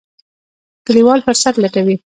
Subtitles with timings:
[0.85, 1.95] کلیوال فرصت لټوي.